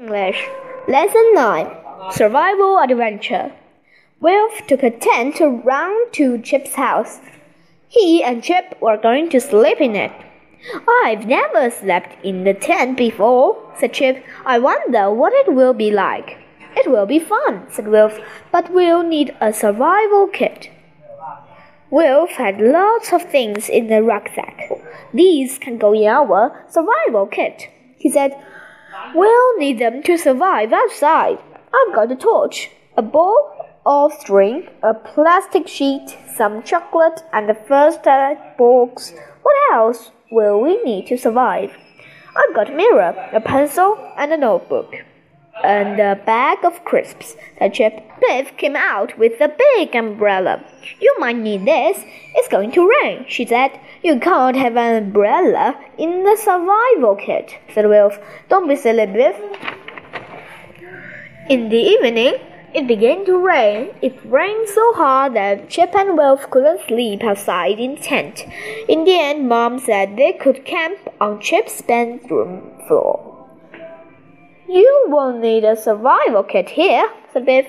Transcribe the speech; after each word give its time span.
English. 0.00 0.48
Lesson 0.88 1.34
9 1.34 1.66
Survival 2.12 2.78
Adventure. 2.78 3.52
Wilf 4.18 4.66
took 4.66 4.82
a 4.82 4.90
tent 4.90 5.36
run 5.40 6.10
to 6.12 6.38
Chip's 6.38 6.76
house. 6.76 7.20
He 7.86 8.22
and 8.22 8.42
Chip 8.42 8.80
were 8.80 8.96
going 8.96 9.28
to 9.28 9.40
sleep 9.42 9.78
in 9.78 9.94
it. 9.94 10.12
I've 11.04 11.26
never 11.26 11.70
slept 11.70 12.16
in 12.24 12.44
the 12.44 12.54
tent 12.54 12.96
before, 12.96 13.58
said 13.78 13.92
Chip. 13.92 14.24
I 14.46 14.58
wonder 14.58 15.10
what 15.10 15.34
it 15.34 15.52
will 15.52 15.74
be 15.74 15.90
like. 15.90 16.38
It 16.74 16.90
will 16.90 17.04
be 17.04 17.18
fun, 17.18 17.66
said 17.68 17.86
Wilf, 17.86 18.18
but 18.50 18.72
we'll 18.72 19.02
need 19.02 19.36
a 19.38 19.52
survival 19.52 20.28
kit. 20.28 20.70
Wilf 21.90 22.30
had 22.30 22.58
lots 22.58 23.12
of 23.12 23.30
things 23.30 23.68
in 23.68 23.88
the 23.88 24.02
rucksack. 24.02 24.70
These 25.12 25.58
can 25.58 25.76
go 25.76 25.92
in 25.92 26.06
our 26.08 26.64
survival 26.70 27.26
kit, 27.26 27.68
he 27.98 28.08
said. 28.10 28.32
We'll 29.14 29.58
need 29.58 29.78
them 29.78 30.02
to 30.04 30.16
survive 30.16 30.72
outside. 30.72 31.38
I've 31.74 31.94
got 31.94 32.12
a 32.12 32.16
torch, 32.16 32.70
a 32.96 33.02
ball 33.02 33.66
of 33.84 34.12
string, 34.12 34.68
a 34.82 34.94
plastic 34.94 35.66
sheet, 35.66 36.16
some 36.36 36.62
chocolate, 36.62 37.22
and 37.32 37.50
a 37.50 37.54
first 37.54 38.06
aid 38.06 38.38
box. 38.56 39.12
What 39.42 39.56
else 39.72 40.10
will 40.30 40.60
we 40.60 40.82
need 40.84 41.06
to 41.08 41.18
survive? 41.18 41.72
I've 42.36 42.54
got 42.54 42.70
a 42.70 42.76
mirror, 42.76 43.14
a 43.32 43.40
pencil, 43.40 43.98
and 44.16 44.32
a 44.32 44.36
notebook. 44.36 44.94
And 45.62 46.00
a 46.00 46.16
bag 46.16 46.64
of 46.64 46.84
crisps, 46.84 47.36
said 47.58 47.74
Chip. 47.74 48.02
Biff 48.20 48.56
came 48.56 48.76
out 48.76 49.18
with 49.18 49.40
a 49.40 49.48
big 49.48 49.94
umbrella. 49.94 50.64
You 51.00 51.14
might 51.18 51.36
need 51.36 51.66
this. 51.66 52.02
It's 52.34 52.48
going 52.48 52.72
to 52.72 52.88
rain, 52.88 53.26
she 53.28 53.46
said. 53.46 53.78
You 54.02 54.18
can't 54.18 54.56
have 54.56 54.76
an 54.76 55.04
umbrella 55.04 55.78
in 55.98 56.24
the 56.24 56.36
survival 56.36 57.16
kit, 57.16 57.58
said 57.74 57.88
Wilf. 57.88 58.18
Don't 58.48 58.68
be 58.68 58.76
silly, 58.76 59.06
Biff. 59.06 59.36
In 61.48 61.68
the 61.68 61.76
evening, 61.76 62.34
it 62.72 62.86
began 62.86 63.24
to 63.26 63.36
rain. 63.36 63.90
It 64.00 64.18
rained 64.24 64.68
so 64.68 64.92
hard 64.94 65.34
that 65.34 65.68
Chip 65.68 65.94
and 65.94 66.16
Wilf 66.16 66.48
couldn't 66.50 66.86
sleep 66.86 67.24
outside 67.24 67.80
in 67.80 67.96
the 67.96 68.00
tent. 68.00 68.46
In 68.88 69.04
the 69.04 69.18
end, 69.18 69.48
Mom 69.48 69.78
said 69.78 70.16
they 70.16 70.32
could 70.32 70.64
camp 70.64 70.98
on 71.20 71.40
Chip's 71.40 71.82
bedroom 71.82 72.80
floor. 72.86 73.29
You 74.70 75.06
won't 75.08 75.40
need 75.40 75.64
a 75.64 75.74
survival 75.74 76.44
kit 76.44 76.68
here, 76.68 77.10
said 77.32 77.44
Biff. 77.44 77.66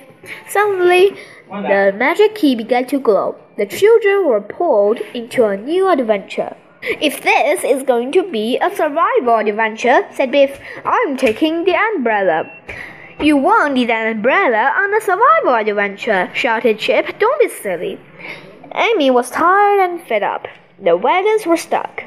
Suddenly, 0.48 1.16
the 1.48 1.92
magic 1.96 2.36
key 2.36 2.54
began 2.54 2.86
to 2.86 3.00
glow. 3.00 3.34
The 3.56 3.66
children 3.66 4.28
were 4.28 4.40
pulled 4.40 5.00
into 5.12 5.44
a 5.44 5.56
new 5.56 5.90
adventure. 5.90 6.54
If 6.80 7.24
this 7.24 7.64
is 7.64 7.82
going 7.82 8.12
to 8.12 8.22
be 8.30 8.56
a 8.58 8.70
survival 8.76 9.38
adventure, 9.38 10.06
said 10.12 10.30
Biff, 10.30 10.60
I'm 10.84 11.16
taking 11.16 11.64
the 11.64 11.74
umbrella. 11.74 12.48
You 13.18 13.36
won't 13.36 13.74
need 13.74 13.90
an 13.90 14.18
umbrella 14.18 14.72
on 14.76 14.94
a 14.94 15.00
survival 15.00 15.56
adventure, 15.56 16.30
shouted 16.34 16.78
Chip. 16.78 17.18
Don't 17.18 17.40
be 17.40 17.48
silly. 17.48 17.98
Amy 18.76 19.10
was 19.10 19.28
tired 19.28 19.80
and 19.90 20.00
fed 20.06 20.22
up. 20.22 20.46
The 20.80 20.96
wagons 20.96 21.46
were 21.46 21.56
stuck. 21.56 22.04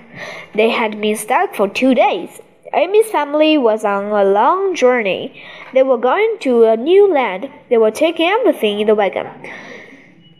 They 0.53 0.69
had 0.69 1.01
been 1.01 1.17
stuck 1.17 1.53
for 1.53 1.67
two 1.67 1.95
days. 1.95 2.39
Amy's 2.75 3.09
family 3.09 3.57
was 3.57 3.85
on 3.85 4.11
a 4.11 4.25
long 4.25 4.75
journey. 4.75 5.41
They 5.73 5.81
were 5.81 5.97
going 5.97 6.35
to 6.41 6.65
a 6.65 6.75
new 6.75 7.11
land. 7.11 7.49
They 7.69 7.77
were 7.77 7.89
taking 7.89 8.27
everything 8.27 8.81
in 8.81 8.87
the 8.87 8.95
wagon. 8.95 9.27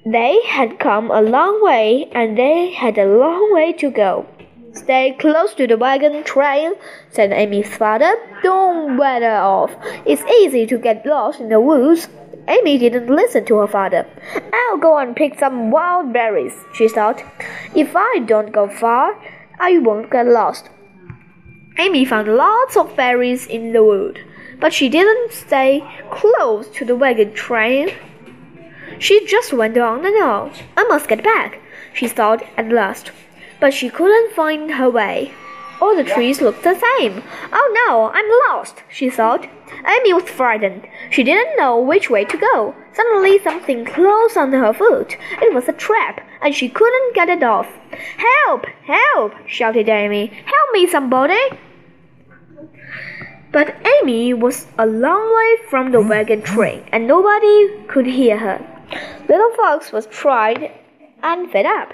They 0.06 0.42
had 0.46 0.78
come 0.78 1.12
a 1.12 1.22
long 1.22 1.64
way 1.64 2.10
and 2.12 2.38
they 2.38 2.72
had 2.72 2.98
a 2.98 3.06
long 3.06 3.54
way 3.54 3.72
to 3.74 3.90
go. 3.90 4.26
Stay 4.74 5.16
close 5.18 5.54
to 5.54 5.66
the 5.66 5.78
wagon 5.78 6.26
train, 6.26 6.74
said 7.10 7.32
Amy's 7.32 7.74
father. 7.74 8.14
Don't 8.44 8.98
wander 8.98 9.32
off. 9.32 9.72
It's 10.06 10.24
easy 10.24 10.66
to 10.68 10.78
get 10.78 11.06
lost 11.06 11.40
in 11.40 11.48
the 11.48 11.62
woods. 11.62 12.10
Amy 12.50 12.78
didn't 12.78 13.08
listen 13.08 13.46
to 13.46 13.56
her 13.60 13.68
father. 13.68 14.06
I'll 14.54 14.78
go 14.78 14.98
and 14.98 15.16
pick 15.16 15.40
some 15.40 15.72
wild 15.72 16.12
berries, 16.12 16.54
she 16.74 16.90
thought. 16.90 17.24
If 17.74 17.96
I 17.96 18.20
don't 18.26 18.52
go 18.52 18.68
far, 18.68 19.16
I 19.58 19.78
won't 19.78 20.12
get 20.12 20.28
lost. 20.28 20.70
Amy 21.78 22.06
found 22.06 22.34
lots 22.38 22.78
of 22.78 22.96
berries 22.96 23.46
in 23.46 23.74
the 23.74 23.84
wood, 23.84 24.22
but 24.62 24.74
she 24.74 24.88
didn't 24.88 25.34
stay 25.34 25.84
close 26.10 26.70
to 26.70 26.86
the 26.86 26.96
wagon 26.96 27.34
train. 27.34 27.90
She 28.98 29.28
just 29.28 29.52
went 29.52 29.78
on 29.78 30.06
and 30.06 30.24
on. 30.24 30.54
I 30.78 30.86
must 30.86 31.10
get 31.10 31.22
back, 31.22 31.60
she 31.94 32.08
thought 32.08 32.46
at 32.56 32.70
last. 32.70 33.12
But 33.60 33.74
she 33.74 33.90
couldn't 33.90 34.34
find 34.34 34.72
her 34.72 34.90
way. 34.90 35.34
All 35.82 35.98
the 35.98 36.06
trees 36.06 36.42
looked 36.42 36.64
the 36.64 36.76
same. 36.76 37.22
Oh 37.52 37.86
no, 37.88 38.10
I'm 38.14 38.30
lost, 38.48 38.84
she 38.88 39.10
thought. 39.10 39.46
Amy 39.86 40.14
was 40.14 40.30
frightened. 40.30 40.88
She 41.10 41.24
didn't 41.24 41.58
know 41.58 41.78
which 41.78 42.10
way 42.10 42.24
to 42.24 42.38
go. 42.38 42.74
Suddenly, 42.94 43.40
something 43.40 43.84
closed 43.84 44.38
on 44.38 44.54
her 44.54 44.72
foot. 44.72 45.18
It 45.42 45.54
was 45.54 45.68
a 45.68 45.74
trap, 45.74 46.26
and 46.42 46.56
she 46.56 46.70
couldn't 46.70 47.16
get 47.16 47.28
it 47.28 47.44
off. 47.44 47.68
Help! 48.18 48.66
Help! 48.84 49.34
shouted 49.46 49.90
Amy. 49.90 50.28
Help 50.28 50.72
me, 50.72 50.88
somebody! 50.88 51.38
But 53.56 53.74
Amy 53.88 54.34
was 54.34 54.68
a 54.78 54.86
long 54.86 55.34
way 55.34 55.70
from 55.70 55.94
the 55.94 56.02
wagon 56.02 56.42
train, 56.42 56.84
and 56.92 57.08
nobody 57.08 57.70
could 57.88 58.06
hear 58.06 58.38
her. 58.38 58.60
Little 59.30 59.54
Fox 59.56 59.94
was 59.94 60.08
tired 60.08 60.72
and 61.24 61.50
fed 61.50 61.66
up. 61.66 61.94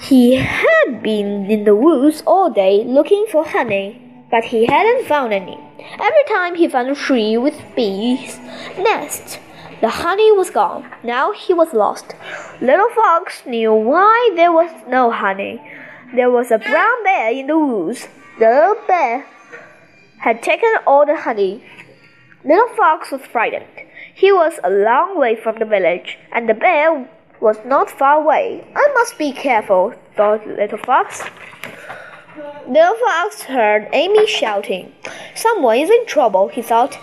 He 0.00 0.36
had 0.36 1.02
been 1.02 1.50
in 1.50 1.64
the 1.64 1.74
woods 1.76 2.22
all 2.26 2.48
day 2.48 2.84
looking 2.84 3.26
for 3.30 3.44
honey, 3.44 4.00
but 4.30 4.44
he 4.44 4.64
hadn't 4.64 5.06
found 5.06 5.34
any. 5.34 5.58
Every 6.00 6.24
time 6.26 6.54
he 6.54 6.68
found 6.68 6.88
a 6.88 6.94
tree 6.94 7.36
with 7.36 7.60
bees' 7.76 8.38
nests, 8.78 9.38
the 9.82 9.90
honey 9.90 10.32
was 10.32 10.48
gone. 10.48 10.90
Now 11.02 11.32
he 11.32 11.52
was 11.52 11.74
lost. 11.74 12.14
Little 12.62 12.88
Fox 12.94 13.44
knew 13.44 13.74
why 13.74 14.32
there 14.36 14.52
was 14.52 14.70
no 14.88 15.10
honey. 15.10 15.60
There 16.14 16.30
was 16.30 16.50
a 16.50 16.56
brown 16.56 17.04
bear 17.04 17.30
in 17.30 17.48
the 17.48 17.58
woods. 17.58 18.08
The 18.38 18.48
little 18.48 18.86
bear 18.86 19.26
had 20.22 20.40
taken 20.40 20.72
all 20.86 21.04
the 21.04 21.16
honey. 21.16 21.64
Little 22.44 22.68
Fox 22.76 23.10
was 23.10 23.22
frightened. 23.22 23.66
He 24.14 24.30
was 24.30 24.60
a 24.62 24.70
long 24.70 25.18
way 25.18 25.34
from 25.34 25.58
the 25.58 25.64
village, 25.64 26.16
and 26.30 26.48
the 26.48 26.54
bear 26.54 27.08
was 27.40 27.58
not 27.64 27.90
far 27.90 28.22
away. 28.22 28.64
I 28.76 28.88
must 28.94 29.18
be 29.18 29.32
careful, 29.32 29.94
thought 30.16 30.46
Little 30.46 30.78
Fox. 30.78 31.22
Little 32.68 32.94
Fox 32.94 33.42
heard 33.42 33.88
Amy 33.92 34.28
shouting. 34.28 34.92
Someone 35.34 35.78
is 35.78 35.90
in 35.90 36.06
trouble, 36.06 36.46
he 36.46 36.62
thought. 36.62 36.96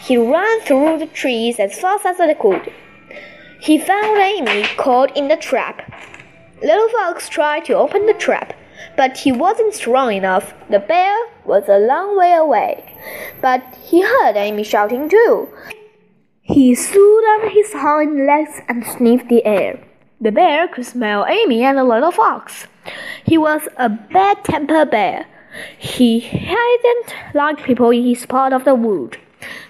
He 0.00 0.16
ran 0.16 0.60
through 0.62 0.98
the 0.98 1.06
trees 1.06 1.60
as 1.60 1.78
fast 1.78 2.06
as 2.06 2.16
he 2.16 2.34
could. 2.34 2.72
He 3.60 3.76
found 3.76 4.18
Amy 4.18 4.64
caught 4.78 5.14
in 5.14 5.28
the 5.28 5.36
trap. 5.36 5.82
Little 6.62 6.88
Fox 6.88 7.28
tried 7.28 7.66
to 7.66 7.74
open 7.74 8.06
the 8.06 8.14
trap, 8.14 8.54
but 8.96 9.16
he 9.18 9.32
wasn't 9.32 9.74
strong 9.74 10.12
enough. 10.12 10.54
The 10.70 10.78
bear 10.78 11.16
was 11.44 11.68
a 11.68 11.78
long 11.78 12.16
way 12.16 12.32
away, 12.32 12.92
but 13.40 13.62
he 13.82 14.02
heard 14.02 14.36
Amy 14.36 14.62
shouting 14.62 15.08
too. 15.08 15.48
He 16.42 16.74
stood 16.74 17.24
on 17.34 17.50
his 17.50 17.72
hind 17.72 18.26
legs 18.26 18.60
and 18.68 18.84
sniffed 18.84 19.28
the 19.28 19.44
air. 19.44 19.80
The 20.20 20.32
bear 20.32 20.68
could 20.68 20.86
smell 20.86 21.26
Amy 21.26 21.62
and 21.64 21.78
the 21.78 21.84
little 21.84 22.12
fox. 22.12 22.66
He 23.24 23.38
was 23.38 23.68
a 23.76 23.88
bad 23.88 24.44
tempered 24.44 24.90
bear. 24.90 25.26
He 25.78 26.20
hadn't 26.20 27.14
liked 27.34 27.62
people 27.62 27.90
in 27.90 28.04
his 28.04 28.26
part 28.26 28.52
of 28.52 28.64
the 28.64 28.74
wood. 28.74 29.18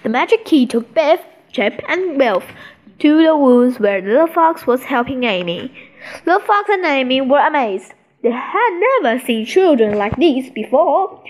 The 0.02 0.08
magic 0.08 0.44
key 0.44 0.66
took 0.66 0.94
Biff, 0.94 1.20
Chip, 1.52 1.80
and 1.88 2.18
Wilf 2.18 2.44
to 2.98 3.22
the 3.22 3.36
woods 3.36 3.78
where 3.78 4.00
the 4.00 4.08
Little 4.08 4.26
Fox 4.26 4.66
was 4.66 4.84
helping 4.84 5.24
Amy. 5.24 5.72
Little 6.26 6.40
Fox 6.40 6.68
and 6.70 6.84
Amy 6.84 7.20
were 7.20 7.44
amazed. 7.46 7.94
They 8.24 8.30
had 8.30 8.80
never 9.02 9.18
seen 9.18 9.44
children 9.44 9.98
like 9.98 10.16
these 10.16 10.48
before. 10.48 11.22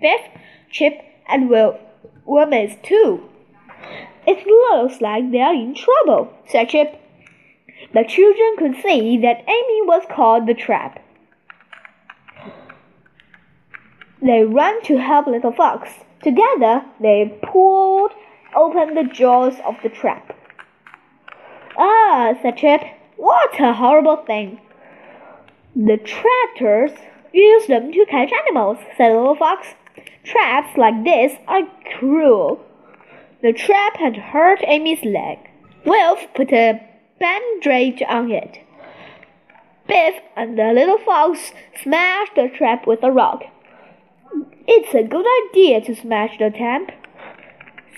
Biff, 0.00 0.20
Chip, 0.68 1.00
and 1.28 1.48
Wilf 1.48 1.76
were 2.24 2.42
amazed 2.42 2.82
too. 2.82 3.22
It 4.26 4.44
looks 4.44 5.00
like 5.00 5.30
they 5.30 5.40
are 5.40 5.54
in 5.54 5.76
trouble, 5.76 6.32
said 6.48 6.70
Chip. 6.70 7.00
The 7.94 8.02
children 8.02 8.56
could 8.58 8.82
see 8.82 9.16
that 9.18 9.48
Amy 9.48 9.82
was 9.82 10.02
caught 10.10 10.46
the 10.46 10.54
trap. 10.54 11.00
They 14.20 14.42
ran 14.42 14.82
to 14.82 14.96
help 14.98 15.28
Little 15.28 15.52
Fox. 15.52 15.88
Together, 16.20 16.84
they 17.00 17.38
pulled 17.44 18.10
open 18.56 18.96
the 18.96 19.04
jaws 19.04 19.54
of 19.64 19.76
the 19.84 19.88
trap. 19.88 20.36
Ah, 21.76 22.34
said 22.42 22.56
Chip, 22.56 22.82
what 23.16 23.60
a 23.60 23.72
horrible 23.72 24.16
thing. 24.16 24.60
The 25.80 25.96
trappers 25.96 26.90
use 27.32 27.68
them 27.68 27.92
to 27.92 28.04
catch 28.06 28.32
animals, 28.32 28.78
said 28.96 29.12
Little 29.12 29.36
Fox. 29.36 29.68
Traps 30.24 30.76
like 30.76 31.04
this 31.04 31.34
are 31.46 31.62
cruel. 31.96 32.60
The 33.42 33.52
trap 33.52 33.96
had 33.96 34.16
hurt 34.16 34.58
Amy's 34.66 35.04
leg. 35.04 35.38
Wilf 35.84 36.18
put 36.34 36.52
a 36.52 36.80
bandage 37.20 38.02
on 38.08 38.32
it. 38.32 38.58
Biff 39.86 40.16
and 40.36 40.58
the 40.58 40.72
little 40.72 40.98
fox 40.98 41.52
smashed 41.80 42.34
the 42.34 42.48
trap 42.48 42.84
with 42.84 43.04
a 43.04 43.12
rock. 43.12 43.44
It's 44.66 44.92
a 44.94 45.04
good 45.04 45.26
idea 45.46 45.80
to 45.82 45.94
smash 45.94 46.36
the 46.40 46.50
trap, 46.50 46.90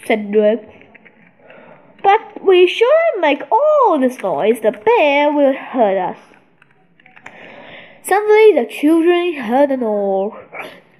said 0.04 0.34
Wilf. 0.34 0.60
But 2.02 2.44
we 2.44 2.66
shouldn't 2.66 3.22
make 3.22 3.42
all 3.50 3.98
this 3.98 4.20
noise. 4.22 4.60
The 4.60 4.72
bear 4.72 5.32
will 5.32 5.54
hurt 5.54 5.96
us. 5.96 6.29
Suddenly 8.02 8.52
the 8.52 8.66
children 8.66 9.34
heard 9.34 9.70
an 9.70 9.80
roar. 9.80 10.44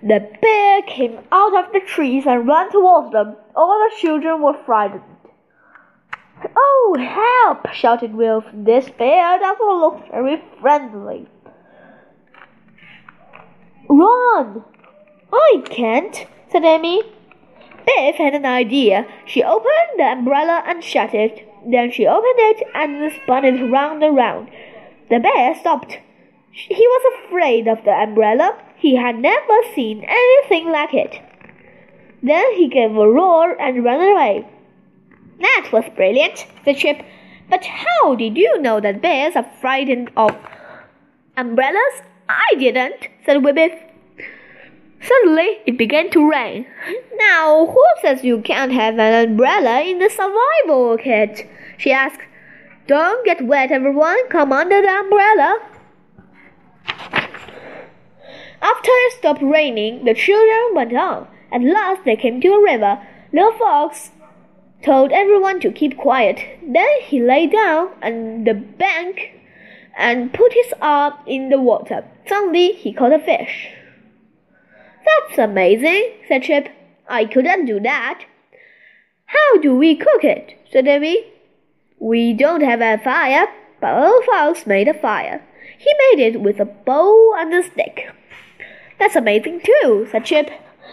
The 0.03 0.21
bear 0.41 0.83
came 0.83 1.19
out 1.33 1.55
of 1.55 1.73
the 1.73 1.81
trees 1.81 2.25
and 2.27 2.47
ran 2.47 2.71
towards 2.71 3.13
them. 3.13 3.37
All 3.57 3.79
the 3.79 3.97
children 3.97 4.43
were 4.43 4.59
frightened. 4.65 5.03
Oh, 6.57 6.97
help! 6.99 7.73
shouted 7.75 8.15
Wilf. 8.15 8.45
This 8.53 8.89
bear 8.91 9.39
doesn't 9.39 9.67
look 9.67 10.11
very 10.11 10.43
friendly. 10.61 11.27
Run! 13.89 14.65
I 15.33 15.63
can't, 15.65 16.27
said 16.51 16.65
Amy. 16.65 17.03
Biff 17.87 18.17
had 18.17 18.35
an 18.35 18.47
idea. 18.47 19.07
She 19.27 19.43
opened 19.43 19.99
the 19.99 20.05
umbrella 20.05 20.63
and 20.67 20.83
shut 20.83 21.15
it. 21.15 21.47
Then 21.67 21.91
she 21.91 22.07
opened 22.07 22.39
it 22.39 22.63
and 22.75 23.13
spun 23.13 23.45
it 23.45 23.71
round 23.71 24.03
and 24.03 24.17
round. 24.17 24.51
The 25.09 25.19
bear 25.19 25.55
stopped. 25.55 25.99
He 26.51 26.87
was 26.87 27.15
afraid 27.15 27.69
of 27.69 27.85
the 27.85 27.93
umbrella. 27.93 28.59
He 28.77 28.97
had 28.97 29.19
never 29.19 29.59
seen 29.75 30.05
anything 30.07 30.71
like 30.71 30.95
it. 30.95 31.21
Then 32.23 32.55
he 32.55 32.69
gave 32.69 32.97
a 32.97 33.09
roar 33.09 33.61
and 33.61 33.85
ran 33.85 34.01
away. 34.01 34.47
That 35.41 35.71
was 35.73 35.85
brilliant, 35.97 36.47
said 36.65 36.77
Chip. 36.77 37.03
But 37.49 37.65
how 37.65 38.15
did 38.15 38.37
you 38.37 38.61
know 38.61 38.81
that 38.81 39.03
bears 39.03 39.37
are 39.37 39.51
frightened 39.61 40.11
of 40.17 40.37
umbrellas? 41.37 42.03
I 42.29 42.55
didn't, 42.59 43.09
said 43.25 43.39
Wibbit. 43.39 43.91
Suddenly, 45.03 45.59
it 45.67 45.79
began 45.79 46.11
to 46.11 46.31
rain. 46.31 46.67
Now, 47.17 47.67
who 47.67 47.85
says 48.03 48.23
you 48.23 48.43
can't 48.43 48.73
have 48.73 48.99
an 48.99 49.31
umbrella 49.31 49.81
in 49.81 49.99
the 49.99 50.11
survival 50.11 50.99
kit? 50.99 51.49
She 51.79 51.91
asked. 51.91 52.21
Don't 52.87 53.25
get 53.25 53.47
wet, 53.47 53.71
everyone. 53.71 54.29
Come 54.29 54.53
under 54.53 54.83
the 54.83 54.89
umbrella. 54.89 55.59
After 58.63 58.91
it 58.93 59.13
stopped 59.19 59.43
raining, 59.43 60.05
the 60.05 60.15
children 60.15 60.75
went 60.75 60.95
on. 60.95 61.27
At 61.53 61.63
last, 61.63 62.05
they 62.05 62.17
came 62.17 62.41
to 62.41 62.49
a 62.49 62.63
river. 62.63 63.01
Little 63.33 63.53
Fox 63.53 64.11
told 64.85 65.13
everyone 65.13 65.61
to 65.61 65.73
keep 65.73 65.97
quiet. 65.97 66.41
Then 66.63 67.01
he 67.03 67.21
lay 67.21 67.47
down 67.47 67.91
on 68.03 68.45
the 68.45 68.55
bank 68.55 69.33
and 69.97 70.33
put 70.33 70.53
his 70.53 70.73
arm 70.81 71.15
in 71.27 71.49
the 71.49 71.61
water. 71.61 72.05
Suddenly, 72.27 72.73
he 72.73 72.93
caught 72.93 73.13
a 73.13 73.19
fish. 73.19 73.71
That's 75.05 75.39
amazing, 75.39 76.13
said 76.29 76.43
Chip. 76.43 76.69
I 77.09 77.25
couldn't 77.25 77.67
do 77.67 77.81
that. 77.81 78.25
How 79.27 79.61
do 79.61 79.75
we 79.77 79.97
cook 79.97 80.25
it? 80.25 80.59
said 80.71 80.87
Amy. 80.87 81.25
We 81.99 82.33
don't 82.33 82.63
have 82.63 82.81
a 82.81 83.03
fire, 83.03 83.47
but 83.81 84.01
Little 84.01 84.23
Fox 84.23 84.67
made 84.67 84.89
a 84.89 84.95
fire. 84.95 85.43
He 85.79 85.93
made 86.11 86.27
it 86.27 86.41
with 86.41 86.61
a 86.61 86.65
bowl 86.65 87.35
and 87.37 87.53
a 87.55 87.63
stick. 87.63 88.11
That's 89.01 89.17
amazing 89.17 89.63
too, 89.65 90.07
said 90.13 90.27
Chip. 90.27 90.51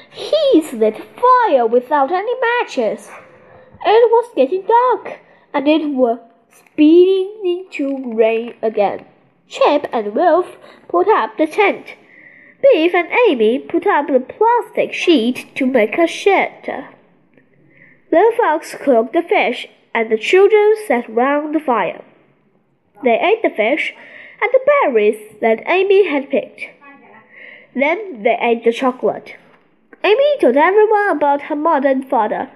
He 0.09 0.63
lit 0.71 0.95
fire 0.95 1.67
without 1.67 2.09
any 2.09 2.33
matches. 2.39 3.09
It 3.85 4.11
was 4.11 4.31
getting 4.33 4.63
dark, 4.65 5.19
and 5.53 5.67
it 5.67 5.89
was 5.89 6.19
speeding 6.49 7.33
into 7.43 8.15
rain 8.15 8.55
again. 8.61 9.05
Chip 9.49 9.87
and 9.91 10.15
Wilf 10.15 10.55
put 10.87 11.09
up 11.09 11.37
the 11.37 11.47
tent. 11.47 11.95
Biff 12.61 12.95
and 12.95 13.09
Amy 13.27 13.59
put 13.59 13.85
up 13.85 14.07
the 14.07 14.21
plastic 14.21 14.93
sheet 14.93 15.53
to 15.55 15.65
make 15.65 15.97
a 15.97 16.07
shelter. 16.07 16.87
The 18.09 18.33
fox 18.37 18.73
cooked 18.73 19.11
the 19.11 19.21
fish, 19.21 19.67
and 19.93 20.09
the 20.09 20.17
children 20.17 20.75
sat 20.87 21.13
round 21.13 21.53
the 21.53 21.59
fire. 21.59 22.05
They 23.03 23.19
ate 23.19 23.43
the 23.43 23.55
fish 23.55 23.93
and 24.41 24.49
the 24.53 24.59
berries 24.65 25.35
that 25.41 25.69
Amy 25.69 26.07
had 26.07 26.29
picked. 26.29 26.76
Then 27.79 28.23
they 28.23 28.35
ate 28.41 28.63
the 28.63 28.73
chocolate. 28.73 29.35
Amy 30.03 30.37
told 30.41 30.57
everyone 30.57 31.11
about 31.11 31.43
her 31.43 31.55
mother 31.55 31.89
and 31.89 32.09
father. 32.09 32.49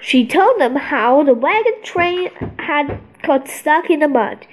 She 0.00 0.24
told 0.24 0.60
them 0.60 0.76
how 0.76 1.24
the 1.24 1.34
wagon 1.34 1.82
train 1.82 2.30
had 2.60 3.00
got 3.22 3.48
stuck 3.48 3.90
in 3.90 3.98
the 3.98 4.06
mud. 4.06 4.46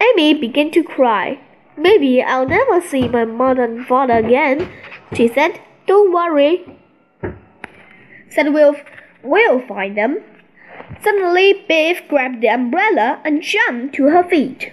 Amy 0.00 0.34
began 0.34 0.70
to 0.70 0.84
cry. 0.84 1.40
Maybe 1.76 2.22
I'll 2.22 2.46
never 2.46 2.80
see 2.80 3.08
my 3.08 3.24
mother 3.24 3.64
and 3.64 3.84
father 3.84 4.18
again, 4.18 4.70
she 5.14 5.26
said. 5.26 5.60
Don't 5.88 6.12
worry, 6.12 6.78
said 8.28 8.54
Wilf. 8.54 8.76
We'll 9.24 9.66
find 9.66 9.96
them. 9.96 10.18
Suddenly, 11.02 11.64
Biff 11.66 12.06
grabbed 12.08 12.40
the 12.40 12.50
umbrella 12.50 13.20
and 13.24 13.42
jumped 13.42 13.96
to 13.96 14.04
her 14.04 14.22
feet. 14.22 14.70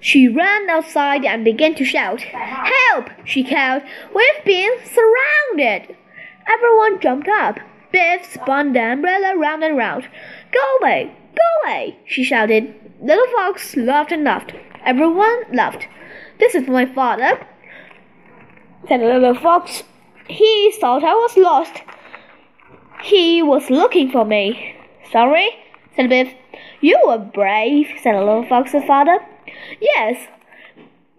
She 0.00 0.28
ran 0.28 0.70
outside 0.70 1.24
and 1.24 1.44
began 1.44 1.74
to 1.76 1.84
shout. 1.84 2.22
Help! 2.22 3.10
she 3.24 3.42
called. 3.44 3.82
We've 4.14 4.44
been 4.44 4.76
surrounded. 4.84 5.96
Everyone 6.48 7.00
jumped 7.00 7.28
up. 7.28 7.58
Biff 7.90 8.32
spun 8.32 8.72
the 8.72 8.80
umbrella 8.80 9.36
round 9.36 9.64
and 9.64 9.76
round. 9.76 10.08
Go 10.52 10.76
away! 10.80 11.16
Go 11.34 11.42
away! 11.64 11.98
she 12.04 12.22
shouted. 12.22 12.74
Little 13.00 13.26
Fox 13.34 13.76
laughed 13.76 14.12
and 14.12 14.24
laughed. 14.24 14.52
Everyone 14.84 15.44
laughed. 15.52 15.86
This 16.38 16.54
is 16.54 16.68
my 16.68 16.86
father, 16.86 17.44
said 18.86 19.00
little 19.00 19.34
fox. 19.34 19.82
He 20.28 20.72
thought 20.80 21.02
I 21.02 21.14
was 21.14 21.36
lost. 21.36 21.82
He 23.02 23.42
was 23.42 23.70
looking 23.70 24.10
for 24.10 24.24
me. 24.24 24.76
Sorry, 25.10 25.50
said 25.96 26.08
Biff. 26.08 26.32
You 26.80 27.00
were 27.04 27.18
brave, 27.18 27.88
said 28.02 28.14
little 28.14 28.46
fox's 28.46 28.84
father. 28.84 29.18
Yes, 29.80 30.28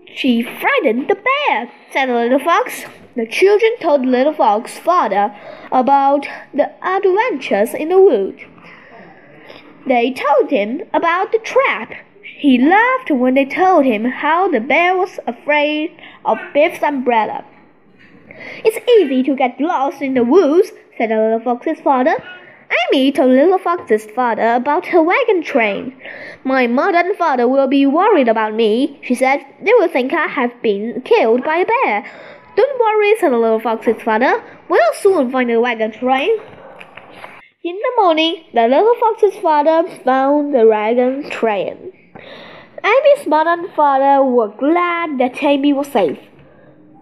she 0.06 0.42
frightened 0.44 1.10
the 1.10 1.16
bear, 1.16 1.72
said 1.92 2.08
the 2.08 2.14
little 2.14 2.40
fox. 2.40 2.86
The 3.16 3.28
children 3.28 3.72
told 3.80 4.04
the 4.04 4.08
little 4.08 4.34
fox's 4.34 4.80
father 4.80 5.36
about 5.72 6.28
the 6.54 6.72
adventures 6.86 7.74
in 7.74 7.90
the 7.90 8.00
wood. 8.00 8.46
They 9.88 10.12
told 10.12 10.52
him 10.52 10.84
about 10.94 11.32
the 11.32 11.40
trap 11.40 11.94
he 12.40 12.58
laughed 12.58 13.12
when 13.12 13.34
they 13.34 13.44
told 13.44 13.84
him 13.84 14.06
how 14.06 14.48
the 14.48 14.62
bear 14.62 14.96
was 14.96 15.20
afraid 15.28 15.92
of 16.24 16.38
Biff's 16.54 16.82
umbrella. 16.82 17.44
It's 18.64 18.78
easy 18.90 19.24
to 19.24 19.36
get 19.36 19.60
lost 19.60 20.02
in 20.02 20.14
the 20.14 20.24
woods, 20.24 20.72
said 20.98 21.10
the 21.10 21.18
little 21.18 21.42
fox's 21.42 21.82
father. 21.82 22.16
Amy 22.72 23.12
told 23.12 23.32
little 23.32 23.58
fox's 23.58 24.06
father 24.06 24.56
about 24.56 24.88
her 24.88 25.02
wagon 25.02 25.42
train. 25.42 25.96
My 26.44 26.68
mother 26.68 27.00
and 27.00 27.16
father 27.18 27.48
will 27.48 27.68
be 27.68 27.86
worried 27.86 28.28
about 28.28 28.54
me, 28.54 29.00
she 29.04 29.16
said. 29.16 29.46
They 29.62 29.74
will 29.74 29.88
think 29.88 30.14
I 30.14 30.28
have 30.28 30.62
been 30.62 31.02
killed 31.02 31.44
by 31.44 31.58
a 31.58 31.66
bear. 31.66 32.06
Don't 32.56 32.80
worry, 32.80 33.16
said 33.20 33.32
little 33.32 33.60
fox's 33.60 34.02
father. 34.02 34.44
We'll 34.70 34.94
soon 34.94 35.32
find 35.32 35.50
the 35.50 35.60
wagon 35.60 35.92
train. 35.92 36.38
In 37.64 37.76
the 37.76 37.92
morning, 37.98 38.44
the 38.54 38.68
little 38.68 38.96
fox's 39.00 39.36
father 39.36 39.88
found 40.04 40.54
the 40.54 40.68
wagon 40.68 41.30
train. 41.30 41.94
Amy's 42.84 43.28
mother 43.28 43.50
and 43.50 43.72
father 43.74 44.24
were 44.24 44.48
glad 44.48 45.18
that 45.20 45.44
Amy 45.44 45.74
was 45.74 45.88
safe. 45.88 46.20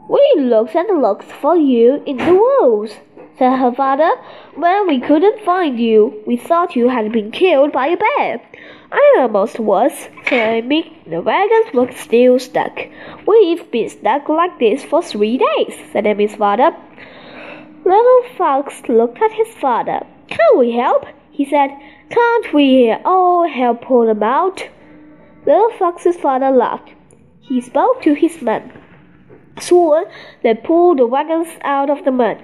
We 0.09 0.33
looked 0.37 0.75
and 0.75 1.01
looked 1.01 1.25
for 1.25 1.55
you 1.55 2.01
in 2.05 2.17
the 2.17 2.33
woods, 2.33 2.93
said 3.37 3.57
her 3.57 3.71
father. 3.71 4.11
When 4.55 4.87
we 4.87 4.99
couldn't 4.99 5.43
find 5.43 5.79
you, 5.79 6.23
we 6.25 6.37
thought 6.37 6.75
you 6.75 6.89
had 6.89 7.11
been 7.11 7.31
killed 7.31 7.71
by 7.71 7.87
a 7.87 7.97
bear. 7.97 8.41
I 8.91 9.17
almost 9.19 9.59
was, 9.59 9.91
said 10.27 10.63
Amy. 10.63 10.97
The 11.05 11.21
wagons 11.21 11.73
were 11.73 11.91
still 11.91 12.39
stuck. 12.39 12.79
We've 13.27 13.69
been 13.71 13.89
stuck 13.89 14.27
like 14.29 14.57
this 14.59 14.83
for 14.83 15.03
three 15.03 15.37
days, 15.37 15.75
said 15.91 16.07
Amy's 16.07 16.35
father. 16.35 16.75
Little 17.85 18.23
Fox 18.37 18.81
looked 18.89 19.21
at 19.21 19.31
his 19.31 19.53
father. 19.55 20.05
Can't 20.27 20.57
we 20.57 20.71
help? 20.71 21.05
he 21.31 21.45
said. 21.45 21.69
Can't 22.09 22.53
we 22.53 22.91
all 23.05 23.47
help 23.47 23.81
pull 23.81 24.05
them 24.05 24.23
out? 24.23 24.67
Little 25.45 25.71
Fox's 25.77 26.17
father 26.17 26.49
laughed. 26.49 26.89
He 27.41 27.61
spoke 27.61 28.01
to 28.01 28.13
his 28.13 28.41
men. 28.41 28.71
Soon 29.59 30.05
they 30.43 30.53
pulled 30.53 30.99
the 30.99 31.07
wagons 31.07 31.49
out 31.61 31.89
of 31.89 32.03
the 32.05 32.11
mud. 32.11 32.37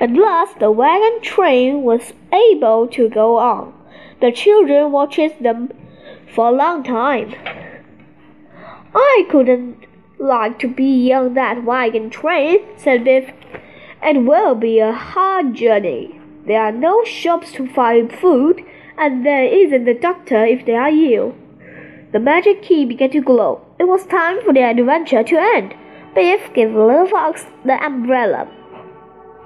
At 0.00 0.12
last 0.12 0.58
the 0.58 0.70
wagon 0.70 1.20
train 1.22 1.82
was 1.82 2.12
able 2.32 2.88
to 2.88 3.08
go 3.08 3.36
on. 3.36 3.74
The 4.20 4.32
children 4.32 4.92
watched 4.92 5.42
them 5.42 5.70
for 6.34 6.48
a 6.48 6.52
long 6.52 6.82
time. 6.82 7.34
I 8.94 9.26
couldn't 9.30 9.84
like 10.18 10.58
to 10.60 10.68
be 10.68 11.12
on 11.12 11.34
that 11.34 11.64
wagon 11.64 12.10
train, 12.10 12.60
said 12.76 13.04
Biff. 13.04 13.30
It 14.02 14.24
will 14.24 14.54
be 14.54 14.78
a 14.78 14.92
hard 14.92 15.54
journey. 15.54 16.20
There 16.46 16.60
are 16.60 16.72
no 16.72 17.04
shops 17.04 17.52
to 17.52 17.68
find 17.68 18.12
food, 18.12 18.64
and 18.98 19.24
there 19.24 19.44
isn't 19.44 19.88
a 19.88 19.98
doctor 19.98 20.44
if 20.44 20.64
they 20.66 20.74
are 20.74 20.88
ill. 20.88 21.34
The 22.12 22.20
magic 22.20 22.62
key 22.62 22.84
began 22.84 23.10
to 23.10 23.20
glow. 23.20 23.60
It 23.78 23.84
was 23.84 24.06
time 24.06 24.42
for 24.42 24.52
the 24.52 24.62
adventure 24.62 25.22
to 25.22 25.36
end. 25.36 25.74
Biff 26.14 26.52
gave 26.52 26.74
Little 26.74 27.06
Fox 27.06 27.46
the 27.64 27.82
umbrella. 27.84 28.48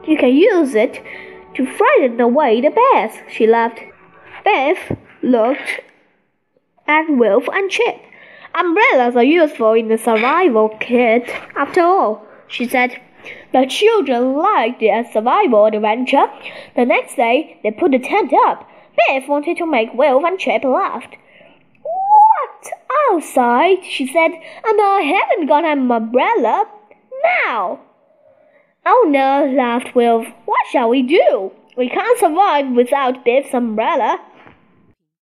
You 0.07 0.17
can 0.17 0.35
use 0.35 0.75
it 0.75 1.03
to 1.55 1.67
frighten 1.67 2.21
away 2.21 2.61
the 2.61 2.71
bears, 2.71 3.13
she 3.29 3.47
laughed. 3.47 3.81
Biff 4.45 4.93
looked 5.23 5.81
at 6.87 7.07
Wilf 7.09 7.49
and 7.53 7.71
Chip. 7.71 7.97
Umbrellas 8.55 9.17
are 9.17 9.25
useful 9.25 9.73
in 9.73 9.89
the 9.89 9.99
survival 9.99 10.69
kit, 10.81 11.29
after 11.57 11.83
all, 11.83 12.25
she 12.47 12.69
said. 12.69 13.01
The 13.53 13.67
children 13.67 14.35
liked 14.35 14.81
the 14.81 15.05
survival 15.13 15.67
adventure. 15.67 16.27
The 16.77 16.85
next 16.85 17.17
day, 17.17 17.59
they 17.63 17.73
put 17.73 17.91
the 17.91 17.99
tent 17.99 18.33
up. 18.47 18.69
Biff 18.97 19.29
wanted 19.29 19.57
to 19.59 19.67
make 19.67 19.93
Wilf 19.93 20.25
and 20.25 20.39
Chip 20.39 20.63
laugh. 20.63 21.05
What? 21.83 22.73
Outside, 23.11 23.85
she 23.85 24.07
said, 24.07 24.31
and 24.31 24.81
I 24.81 25.01
haven't 25.01 25.49
got 25.49 25.65
an 25.65 25.91
umbrella. 25.91 26.65
Now. 27.47 27.81
Oh 28.89 29.05
no, 29.09 29.53
laughed 29.57 29.97
Wilf. 29.97 30.27
What 30.45 30.67
shall 30.71 30.89
we 30.89 31.03
do? 31.03 31.51
We 31.77 31.89
can't 31.89 32.19
survive 32.21 32.71
without 32.71 33.25
Biff's 33.25 33.53
umbrella. 33.53 34.21